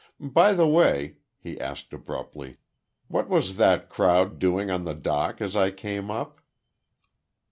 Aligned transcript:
By 0.33 0.53
the 0.53 0.67
way," 0.67 1.17
he 1.37 1.61
asked, 1.61 1.93
abruptly, 1.93 2.57
"what 3.07 3.29
was 3.29 3.57
that 3.57 3.87
crowd 3.87 4.39
doing 4.39 4.71
on 4.71 4.83
the 4.83 4.95
dock 4.95 5.39
as 5.41 5.55
I 5.55 5.69
came 5.69 6.09
up?" 6.09 6.41